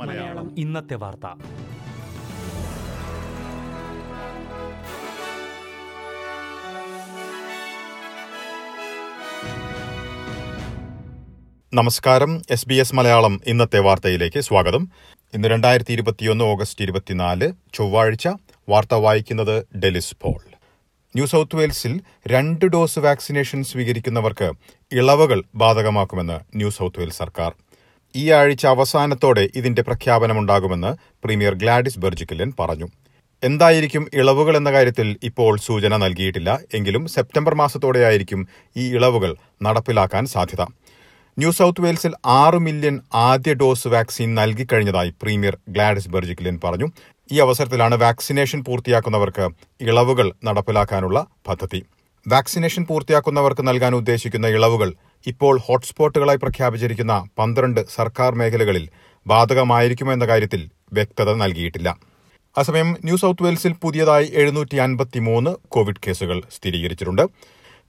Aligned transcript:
മലയാളം. 0.00 0.58
ഇന്നത്തെ 0.58 0.94
വാർത്ത. 0.94 1.26
നമസ്കാരം. 11.74 12.42
എസ് 12.50 12.68
ബി 12.68 12.74
എസ് 12.74 12.94
മലയാളം 12.94 13.40
ഇന്നത്തെ 13.46 13.78
വാർത്തയിലേക്ക് 13.78 14.40
സ്വാഗതം. 14.40 14.88
ഇന്ന് 15.34 15.48
രണ്ടായിരത്തി 15.48 15.92
ഇരുപത്തിയൊന്ന് 15.92 16.44
ഓഗസ്റ്റ് 16.44 16.82
ഇരുപത്തിനാല് 16.82 17.52
ചൊവ്വാഴ്ച 17.74 18.28
വാർത്ത 18.68 18.94
വായിക്കുന്നത് 18.94 19.78
ഡെലിസ് 19.78 20.16
പോൾ. 20.20 20.55
ന്യൂ 21.16 21.26
സൌത്ത് 21.26 21.56
വെയിൽസിൽ 21.56 22.00
രണ്ട് 22.28 22.64
ഡോസ് 22.64 22.98
വാക്സിനേഷൻ 22.98 23.64
സ്വീകരിക്കുന്നവർക്ക് 23.64 24.52
ഇളവുകൾ 24.92 25.44
ബാധകമാക്കുമെന്ന് 25.54 26.40
ന്യൂ 26.56 26.70
സൌത്ത് 26.70 27.00
വെയിൽസ് 27.00 27.18
സർക്കാർ. 27.18 27.52
ഈ 28.16 28.30
ആഴ്ച 28.30 28.66
അവസാനത്തോടെ 28.66 29.48
ഇതിന്റെ 29.54 29.82
പ്രഖ്യാപനമുണ്ടാകുമെന്ന് 29.82 30.96
പ്രീമിയർ 31.24 31.54
ഗ്ലാഡിസ് 31.54 31.98
ബെർജിക്കലൻ 31.98 32.52
പറഞ്ഞു. 32.60 32.88
എന്തായിരിക്കും 33.44 34.10
ഇളവുകൾ 34.14 34.56
എന്ന 34.56 34.72
കാര്യത്തിൽ 34.72 35.16
ഇപ്പോൾ 35.22 35.58
സൂചന 35.58 35.96
നൽകിയിട്ടില്ല. 35.96 36.60
എങ്കിലും 36.74 37.06
സെപ്റ്റംബർ 37.06 37.54
മാസത്തോടെയായിരിക്കും 37.54 38.48
ഈ 38.76 38.94
ഇളവുകൾ 38.94 39.36
നടപ്പിലാക്കാൻ 39.62 40.26
സാധ്യത. 40.26 40.66
ന്യൂ 41.38 41.50
സൌത്ത് 41.50 41.80
വെയിൽസിൽ 41.80 42.12
ആറ് 42.26 42.58
മില്യൺ 42.58 43.00
ആദ്യ 43.14 43.54
ഡോസ് 43.54 43.88
വാക്സിൻ 43.88 44.34
നൽകിക്കഴിഞ്ഞതായി 44.34 45.10
പ്രീമിയർ 45.22 45.58
ഗ്ലാഡിസ് 45.68 46.08
ബെർജിക്കിലിൻ 46.08 46.60
പറഞ്ഞു. 46.64 46.86
ഈ 47.32 47.38
അവസരത്തിലാണ് 47.38 47.94
വാക്സിനേഷൻ 47.94 48.64
പൂർത്തിയാക്കുന്നവർക്ക് 48.64 49.48
ഇളവുകൾ 49.80 50.32
നടപ്പിലാക്കാനുള്ള 50.44 51.26
പദ്ധതി. 51.48 51.82
വാക്സിനേഷൻ 52.28 52.84
പൂർത്തിയാക്കുന്നവർക്ക് 52.84 53.68
നൽകാൻ 53.68 53.94
ഉദ്ദേശിക്കുന്ന 53.94 54.46
ഇളവുകൾ 54.46 54.94
ഇപ്പോൾ 55.26 55.58
ഹോട്ട്സ്പോട്ടുകളായി 55.58 56.38
പ്രഖ്യാപിച്ചിരിക്കുന്ന 56.38 57.28
പന്ത്രണ്ട് 57.38 57.86
സർക്കാർ 57.94 58.34
മേഖലകളിൽ 58.34 58.88
ബാധകമായിരിക്കുമെന്ന 59.26 60.26
കാര്യത്തിൽ 60.26 60.70
വ്യക്തത 60.92 61.34
നൽകിയിട്ടില്ല. 61.34 61.96
അസമയം 62.58 62.96
ന്യൂ 63.04 63.16
സൌത്ത് 63.16 63.42
വെയിൽസിൽ 63.42 63.72
പുതിയതായി 63.82 64.32
എഴുന്നൂറ്റി 64.34 64.76
അൻപത്തിമൂന്ന് 64.76 65.50
കോവിഡ് 65.68 66.00
കേസുകൾ 66.06 66.42
സ്ഥിരീകരിച്ചിട്ടുണ്ട്. 66.56 67.22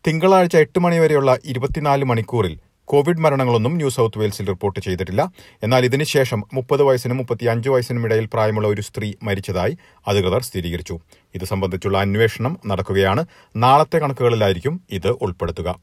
തിങ്കളാഴ്ച 0.08 0.58
എട്ട് 0.58 0.80
മണിവരെയുള്ള 0.80 1.38
ഇരുപത്തിനാല് 1.46 2.06
മണിക്കൂറിൽ 2.06 2.60
കോവിഡ് 2.88 3.18
മരണങ്ങളൊന്നും 3.18 3.76
ന്യൂ 3.76 3.90
സൌത്ത് 3.90 4.20
വെയിൽസിൽ 4.20 4.48
റിപ്പോർട്ട് 4.48 4.80
ചെയ്തിട്ടില്ല. 4.80 5.32
എന്നാൽ 5.64 5.86
ഇതിനുശേഷം 5.86 6.44
മുപ്പത് 6.54 6.84
വയസ്സിനും 6.84 7.18
മുപ്പത്തിയഞ്ച് 7.18 7.70
വയസ്സിനും 7.70 8.06
ഇടയിൽ 8.06 8.26
പ്രായമുള്ള 8.26 8.68
ഒരു 8.68 8.82
സ്ത്രീ 8.82 9.14
മരിച്ചതായി 9.24 9.78
അധികൃതർ 10.08 10.42
സ്ഥിരീകരിച്ചു. 10.42 11.00
ഇത് 11.36 11.46
സംബന്ധിച്ചുള്ള 11.46 11.98
അന്വേഷണം 11.98 12.58
നടക്കുകയാണ്. 12.68 13.26
നാളത്തെ 13.56 13.98
കണക്കുകളിലായിരിക്കും 13.98 14.82
ഇത് 14.92 15.10
ഉൾപ്പെടുത്തുക. 15.10 15.80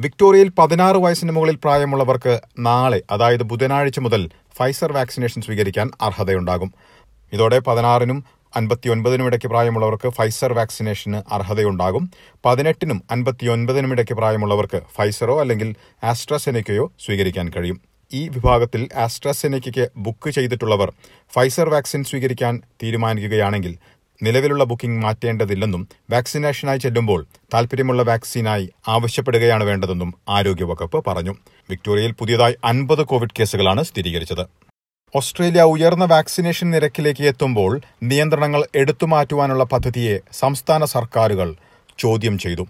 വിക്ടോറിയയിൽ 0.00 0.48
പതിനാറ് 0.58 0.96
വയസ്സിന് 0.96 1.32
മുകളിൽ 1.32 1.54
പ്രായമുള്ളവർക്ക് 1.54 2.40
നാളെ 2.58 3.02
അതായത് 3.10 3.42
ബുധനാഴ്ച 3.42 3.98
മുതൽ 3.98 4.30
ഫൈസർ 4.56 4.92
വാക്സിനേഷൻ 4.92 5.42
സ്വീകരിക്കാൻ 5.42 5.90
അർഹതയുണ്ടാകും. 6.00 6.74
ഇതോടെ 7.32 7.58
പതിനാറിനും 7.58 8.24
അൻപത്തിയൊൻപതിനും 8.56 9.26
ഇടയ്ക്ക് 9.26 9.46
പ്രായമുള്ളവർക്ക് 9.46 10.08
ഫൈസർ 10.08 10.52
വാക്സിനേഷന് 10.52 11.34
അർഹതയുണ്ടാകും. 11.34 12.10
പതിനെട്ടിനും 12.44 13.02
അൻപത്തിയൊൻപതിനും 13.10 13.92
ഇടയ്ക്ക് 13.92 14.12
പ്രായമുള്ളവർക്ക് 14.12 14.80
ഫൈസറോ 14.94 15.40
അല്ലെങ്കിൽ 15.40 15.74
ആസ്ട്രാസെനിക്കയോ 16.04 16.92
സ്വീകരിക്കാൻ 17.00 17.48
കഴിയും. 17.48 17.80
ഈ 18.12 18.28
വിഭാഗത്തിൽ 18.28 18.88
ആസ്ട്രാസെനിക്കയ്ക്ക് 18.96 19.88
ബുക്ക് 19.96 20.30
ചെയ്തിട്ടുള്ളവർ 20.30 20.92
ഫൈസർ 21.32 21.68
വാക്സിൻ 21.68 22.04
സ്വീകരിക്കാൻ 22.04 22.62
തീരുമാനിക്കുകയാണെങ്കിൽ 22.82 23.76
നിലവിലുള്ള 24.22 24.64
ബുക്കിംഗ് 24.64 25.02
മാറ്റേണ്ടതില്ലെന്നും 25.02 25.88
വാക്സിനേഷനായി 26.10 26.78
ചെല്ലുമ്പോൾ 26.78 27.26
താൽപര്യമുള്ള 27.54 28.02
വാക്സിനായി 28.02 28.70
ആവശ്യപ്പെടുകയാണ് 28.88 29.64
വേണ്ടതെന്നും 29.64 30.14
ആരോഗ്യവകുപ്പ് 30.28 31.04
പറഞ്ഞു. 31.06 31.34
വിക്ടോറിയയിൽ 31.70 32.12
പുതിയതായി 32.12 32.54
അൻപത് 32.64 33.04
കോവിഡ് 33.04 33.36
കേസുകളാണ് 33.40 33.84
സ്ഥിരീകരിച്ചത്. 33.84 34.65
ഓസ്ട്രേലിയ 35.14 35.62
ഉയർന്ന 35.72 36.04
വാക്സിനേഷൻ 36.12 36.66
നിരക്കിലേക്ക് 36.74 37.24
എത്തുമ്പോൾ 37.30 37.72
നിയന്ത്രണങ്ങൾ 38.10 38.62
എടുത്തുമാറ്റുവാനുള്ള 38.80 39.64
പദ്ധതിയെ 39.72 40.16
സംസ്ഥാന 40.38 40.84
സർക്കാരുകൾ 40.92 41.48
ചോദ്യം 42.02 42.34
ചെയ്തു. 42.44 42.64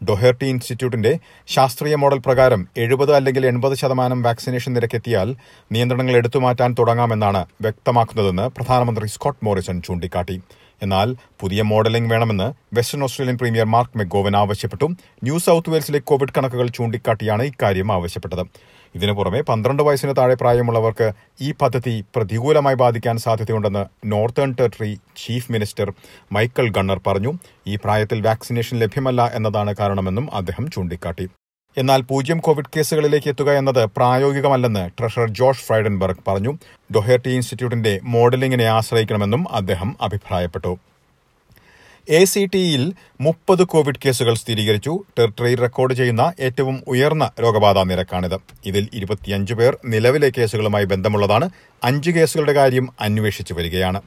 ഡൊഹേർട്ടി 0.00 0.46
ഇൻസ്റ്റിറ്റ്യൂട്ടിന്റെ 0.52 1.12
ശാസ്ത്രീയ 1.48 1.94
മോഡൽ 2.02 2.20
പ്രകാരം 2.26 2.62
എഴുപത് 2.84 3.12
അല്ലെങ്കിൽ 3.18 3.44
എൺപത് 3.50 3.74
ശതമാനം 3.82 4.22
വാക്സിനേഷൻ 4.22 4.72
നിരക്കെത്തിയാൽ 4.76 5.28
നിയന്ത്രണങ്ങൾ 5.70 6.16
എടുത്തുമാറ്റാൻ 6.20 6.72
തുടങ്ങാമെന്നാണ് 6.78 7.42
വ്യക്തമാക്കുന്നതെന്ന് 7.66 8.46
പ്രധാനമന്ത്രി 8.56 9.08
സ്കോട്ട് 9.16 9.44
മോറിസൺ 9.44 9.78
ചൂണ്ടിക്കാട്ടി. 9.88 10.38
എന്നാൽ 10.84 11.08
പുതിയ 11.40 11.62
മോഡലിംഗ് 11.72 12.10
വേണമെന്ന് 12.12 12.48
Western 12.76 13.02
Australian 13.04 13.38
premier 13.38 13.66
Mark 13.74 13.98
McGowan 13.98 14.36
ആവശ്യപ്പെട്ടു. 14.42 14.86
ന്യൂ 15.24 15.38
സൌത്ത് 15.38 15.70
വെയിൽസിലെ 15.70 16.00
കോവിഡ് 16.10 16.34
കണക്കുകൾ 16.38 16.68
ചൂണ്ടിക്കാട്ടിയാണ് 16.78 17.42
ഇക്കാര്യം 17.50 17.92
ആവശ്യപ്പെട്ടത്. 17.92 18.44
ഇതിനു 18.96 19.12
പുറമെ 19.12 19.40
പന്ത്രണ്ട് 19.40 19.82
വയസ്സിന് 19.82 20.12
താഴെ 20.18 20.34
പ്രായമുള്ളവർക്ക് 20.34 21.12
ഈ 21.40 21.48
പദ്ധതി 21.62 21.94
പ്രതികൂലമായി 22.16 22.76
ബാധിക്കാൻ 22.82 23.16
സാധ്യതയുണ്ടെന്ന് 23.18 23.84
Northern 24.12 24.50
Territory 24.60 24.90
chief 25.16 25.52
minister 25.52 25.88
Michael 26.32 26.68
Gunner 26.76 27.00
പറഞ്ഞു. 27.06 27.32
ഈ 27.66 27.76
പ്രായത്തിൽ 27.84 28.20
വാക്സിനേഷൻ 28.26 28.78
ലഭ്യമല്ല 28.78 29.30
എന്നതാണ് 29.34 29.74
കാരണമെന്നും 29.80 30.28
അദ്ദേഹം 30.34 30.70
ചൂണ്ടിക്കാട്ടി. 30.70 31.26
എന്നാൽ 31.76 32.02
പൂജ്യം 32.02 32.38
കോവിഡ് 32.38 32.64
കേസുകളിലേക്ക് 32.76 33.28
എത്തുക 33.28 33.50
എന്നത് 33.50 33.84
പ്രായോഗികമല്ലെന്ന് 33.84 34.90
ട്രഷറർ 34.98 35.30
ജോഷ് 35.30 35.58
ഫ്രൈഡൻബർഗ് 35.58 36.30
പറഞ്ഞു. 36.30 36.58
ഡൊഹേർട്ടി 36.94 37.30
ഇൻസ്റ്റിറ്റ്യൂട്ടിന്റെ 37.30 38.00
മോഡലിംഗിനെ 38.02 38.64
ആശ്രയിക്കണമെന്നും 38.64 39.46
അദ്ദേഹം 39.52 39.96
അഭിപ്രായപ്പെട്ടു. 40.00 40.78
എ 42.08 42.24
സി 42.24 42.46
ടിയിൽ 42.54 42.92
മുപ്പത് 43.20 43.64
കോവിഡ് 43.64 43.96
കേസുകൾ 44.04 44.34
സ്ഥിരീകരിച്ചു. 44.34 45.04
ടെറിട്ടറിയിൽ 45.18 45.60
റെക്കോർഡ് 45.60 45.94
ചെയ്യുന്ന 45.94 46.32
ഏറ്റവും 46.40 46.82
ഉയർന്ന 46.88 47.30
രോഗബാധാ 47.42 47.82
നിരക്കാണിത്. 47.82 48.38
ഇതിൽ 48.64 48.88
ഇരുപത്തിയഞ്ച് 48.92 49.54
പേർ 49.54 49.76
നിലവിലെ 49.84 50.32
കേസുകളുമായി 50.38 50.84
ബന്ധമുള്ളതാണ്. 50.84 51.50
അഞ്ച് 51.84 52.10
കേസുകളുടെ 52.10 52.52
കാര്യം 52.52 52.88
അന്വേഷിച്ചു 53.00 53.54
വരികയാണ്. 53.54 54.02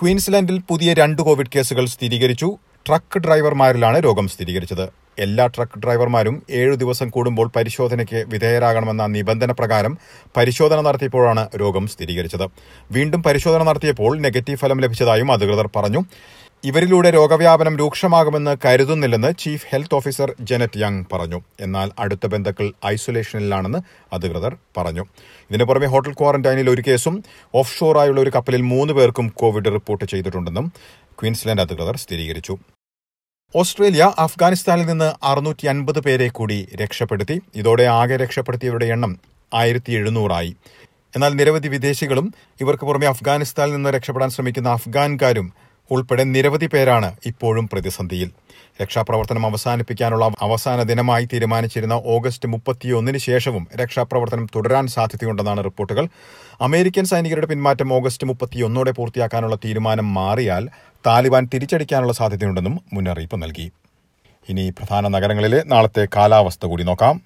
ക്വീൻസ്ലാൻഡിൽ 0.00 0.58
പുതിയ 0.58 0.94
രണ്ട് 0.94 1.22
കോവിഡ് 1.22 1.50
കേസുകൾ 1.56 1.86
സ്ഥിരീകരിച്ചു. 1.86 2.58
ട്രക്ക് 2.86 3.18
ഡ്രൈവർമാരിലാണ് 3.18 3.98
രോഗം 4.04 4.26
സ്ഥിരീകരിച്ചത്. 4.28 4.86
എല്ലാ 5.18 5.44
ട്രക്ക് 5.46 5.78
ഡ്രൈവർമാരും 5.78 6.42
ഏഴു 6.60 6.74
ദിവസം 6.82 7.08
കൂടുമ്പോൾ 7.08 7.46
പരിശോധനയ്ക്ക് 7.56 8.20
വിധേയരാകണമെന്ന 8.32 9.06
നിബന്ധന 9.06 9.52
പ്രകാരം 9.52 9.94
പരിശോധന 10.36 10.80
നടത്തിയപ്പോഴാണ് 10.80 11.42
രോഗം 11.62 11.86
സ്ഥിരീകരിച്ചത്. 11.86 12.46
വീണ്ടും 12.92 13.22
പരിശോധന 13.22 13.62
നടത്തിയപ്പോൾ 13.62 14.12
നെഗറ്റീവ് 14.26 14.58
ഫലം 14.58 14.80
ലഭിച്ചതായും 14.80 15.32
അധികൃതർ 15.32 15.68
പറഞ്ഞു. 15.76 16.02
ഇവരിലൂടെ 16.64 17.10
രോഗവ്യാപനം 17.10 17.76
രൂക്ഷമാകുമെന്ന് 17.78 18.56
കരുതുന്നില്ലെന്ന് 18.64 19.32
chief 19.38 19.66
health 19.70 19.94
officer 19.94 20.34
Jeannette 20.40 20.78
Young 20.78 21.04
പറഞ്ഞു. 21.12 21.40
എന്നാൽ 21.60 21.90
അടുത്ത 21.98 22.26
ബന്ധുക്കൾ 22.26 22.72
ഐസൊലേഷനിലാണെന്ന് 22.86 23.78
അധികൃതർ 24.12 24.56
പറഞ്ഞു. 24.76 25.04
ഇതിനു 25.50 25.64
പുറമെ 25.64 25.86
ഹോട്ടൽ 25.86 26.12
ക്വാറന്റൈനിൽ 26.12 26.70
ഒരു 26.70 26.82
കേസും 26.86 27.24
ഓഫ് 27.54 27.78
ഷോറായുള്ള 27.78 28.20
ഒരു 28.20 28.30
കപ്പലിൽ 28.34 28.60
മൂന്ന് 28.62 28.94
പേർക്കും 28.94 29.28
കോവിഡ് 29.28 29.72
റിപ്പോർട്ട് 29.76 30.04
ചെയ്തിട്ടുണ്ടെന്നും 30.04 30.72
ക്വീൻസ്ലാൻഡ് 31.20 31.60
അധികൃതർ 31.60 31.96
സ്ഥിരീകരിച്ചു. 31.96 32.58
ഓസ്ട്രേലിയ 33.54 34.14
അഫ്ഗാനിസ്ഥാനിൽ 34.18 34.86
നിന്ന് 34.86 35.12
അറുന്നൂറ്റി 35.22 35.66
അൻപത് 35.66 36.00
പേരെ 36.00 36.28
കൂടി 36.28 36.68
രക്ഷപ്പെടുത്തി. 36.82 37.40
ഇതോടെ 37.54 37.82
ആകെ 37.82 38.16
രക്ഷപ്പെടുത്തിയവരുടെ 38.16 38.86
എണ്ണം 38.86 39.14
ആയിരത്തി 39.54 39.92
എഴുന്നൂറായി 39.92 40.56
എന്നാൽ 41.16 41.32
നിരവധി 41.32 41.68
വിദേശികളും 41.68 42.34
ഇവർക്ക് 42.60 42.84
പുറമെ 42.84 43.06
അഫ്ഗാനിസ്ഥാനിൽ 43.06 43.72
നിന്ന് 43.72 43.90
രക്ഷപ്പെടാൻ 43.90 44.30
ശ്രമിക്കുന്ന 44.30 44.68
അഫ്ഗാൻകാരും 44.68 45.52
ഉൾപ്പെടെ 45.90 46.24
നിരവധി 46.24 46.66
പേരാണ് 46.66 47.16
ഇപ്പോഴും 47.26 47.68
പ്രതിസന്ധിയിൽ. 47.72 48.30
രക്ഷാപ്രവർത്തനം 48.82 49.46
അവസാനിപ്പിക്കാനുള്ള 49.46 50.30
അവസാന 50.40 50.82
ദിനമായി 50.82 51.28
തീരുമാനിച്ചിരുന്ന 51.32 52.02
ഓഗസ്റ്റ് 52.06 52.48
മുപ്പത്തിയൊന്നിന് 52.48 53.18
ശേഷവും 53.18 53.68
രക്ഷാപ്രവർത്തനം 53.76 54.46
തുടരാൻ 54.56 54.86
സാധ്യതയുണ്ടെന്നാണ് 54.86 55.64
റിപ്പോർട്ടുകൾ. 55.64 56.08
അമേരിക്കൻ 56.60 57.04
സൈനികരുടെ 57.04 57.46
പിന്മാറ്റം 57.46 57.92
ഓഗസ്റ്റ് 57.92 58.26
മുപ്പത്തിയൊന്നോടെ 58.26 58.90
പൂർത്തിയാക്കാനുള്ള 58.90 59.56
തീരുമാനം 59.56 60.14
മാറിയാൽ 60.14 60.68
താലിബാൻ 61.06 61.48
തിരിച്ചടിക്കാനുള്ള 61.54 62.12
സാധ്യതയുണ്ടെന്നും 62.12 62.80
മുന്നറിയിപ്പ് 62.92 63.42
നൽകി. 63.42 63.70
ഇനി 64.48 64.70
പ്രധാന 64.70 65.08
നഗരങ്ങളിലെ 65.08 65.62
നാളത്തെ 65.66 66.08
കാലാവസ്ഥ 66.16 66.66
കൂടി 66.66 66.84
നോക്കാം. 66.84 67.20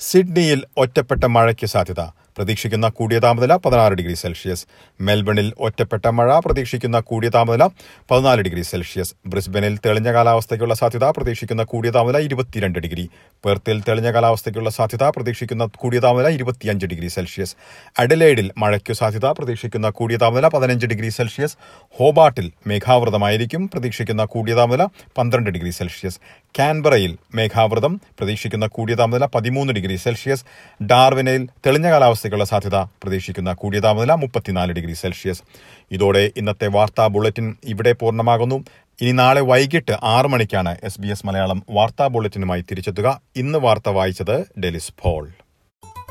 സിഡ്നിയിൽ 0.00 0.64
ഒറ്റപ്പെട്ട 0.76 1.24
മഴയ്ക്ക് 1.24 1.66
സാധ്യത. 1.66 2.00
പ്രതീക്ഷിക്കുന്ന 2.38 2.88
കൂടിയ 2.88 3.18
താപനില 3.18 3.56
പതിനാറ് 3.56 3.92
ഡിഗ്രി 3.92 4.14
സെൽഷ്യസ്. 4.14 4.66
മെൽബണിൽ 5.00 5.52
ഒറ്റപ്പെട്ട 5.60 6.06
മഴ 6.06 6.38
പ്രതീക്ഷിക്കുന്ന 6.38 7.00
കൂടിയ 7.00 7.28
താപനില 7.28 7.64
പതിനാല് 8.10 8.42
ഡിഗ്രി 8.42 8.62
സെൽഷ്യസ്. 8.62 9.14
ബ്രിസ്ബനിൽ 9.26 9.78
തെളിഞ്ഞ 9.86 10.12
കാലാവസ്ഥയ്ക്കുള്ള 10.12 10.74
സാധ്യത 10.74 11.04
പ്രതീക്ഷിക്കുന്ന 11.04 11.62
കൂടിയ 11.62 11.90
താപനില 11.90 12.18
ഇരുപത്തിരണ്ട് 12.18 12.78
ഡിഗ്രി. 12.78 13.08
പെർത്തിൽ 13.44 13.82
തെളിഞ്ഞ 13.88 14.10
കാലാവസ്ഥയ്ക്കുള്ള 14.12 14.70
സാധ്യത 14.70 15.04
പ്രതീക്ഷിക്കുന്ന 15.08 15.66
കൂടിയ 15.76 15.98
താപനില 15.98 16.28
ഇരുപത്തിയഞ്ച് 16.28 16.86
ഡിഗ്രി 16.86 17.08
സെൽഷ്യസ്. 17.08 17.56
അഡലേഡിൽ 17.98 18.50
മഴയ്ക്കു 18.58 18.92
സാധ്യത 18.92 19.26
പ്രതീക്ഷിക്കുന്ന 19.26 19.90
കൂടിയ 19.90 20.16
താപനില 20.16 20.48
പതിനഞ്ച് 20.48 20.86
ഡിഗ്രി 20.86 21.08
സെൽഷ്യസ്. 21.08 21.56
ഹോബാട്ടിൽ 21.98 22.50
മേഘാവൃതമായിരിക്കും 22.66 23.70
പ്രതീക്ഷിക്കുന്ന 23.72 24.24
കൂടിയ 24.24 24.54
താപനില 24.54 24.86
പന്ത്രണ്ട് 25.18 25.50
ഡിഗ്രി 25.50 25.70
സെൽഷ്യസ്. 25.70 26.20
കാൻബറയിൽ 26.58 27.18
മേഘാവൃതം 27.34 28.00
പ്രതീക്ഷിക്കുന്ന 28.18 28.66
കൂടിയ 28.66 28.94
താപനില 28.94 29.26
പതിമൂന്ന് 29.26 29.72
ഡിഗ്രി 29.72 29.96
സെൽഷ്യസ്. 29.96 30.44
ഡാർവിനയിൽ 30.82 31.48
തെളിഞ്ഞ 31.66 31.90
കാലാവസ്ഥയ്ക്കുള്ള 31.90 32.44
സാധ്യത 32.44 32.76
പ്രതീക്ഷിക്കുന്ന 32.76 33.52
കൂടിയ 33.52 33.80
താപനില 33.80 34.14
മുപ്പത്തിനാല് 34.14 34.72
ഡിഗ്രി 34.72 34.92
സെൽഷ്യസ്. 34.92 35.42
ഇതോടെ 35.90 36.30
ഇന്നത്തെ 36.36 36.66
വാർത്താ 36.66 37.06
ബുള്ളറ്റിൻ 37.06 37.56
ഇവിടെ 37.64 37.92
പൂർണമാകുന്നു. 37.92 38.64
ഇനി 39.00 39.12
നാളെ 39.12 39.40
വൈകിട്ട് 39.40 39.92
ആറ് 40.02 40.26
മണിക്കാണ് 40.26 40.76
എസ് 40.82 41.00
ബി 41.00 41.08
എസ് 41.08 41.26
മലയാളം 41.26 41.62
വാർത്താ 41.70 42.06
ബുള്ളറ്റിനുമായി 42.06 42.60
തിരിച്ചെത്തുക. 42.60 43.20
ഇന്ന് 43.36 43.58
വാർത്ത 43.58 43.88
വായിച്ചത് 43.88 44.60
Delys 44.60 44.92
Paul 45.00 45.30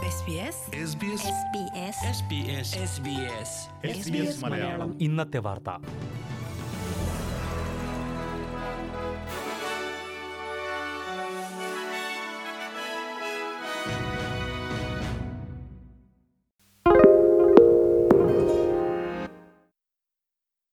SBS 0.07 0.57
SBS 0.89 1.23
SBS 1.23 1.97
SBS 2.17 2.69
SBS 2.89 3.49
SBS 3.97 4.43
Malayalam. 4.43 4.97
ഇന്നത്തെ 5.01 5.37
വാർത്ത. 5.37 5.69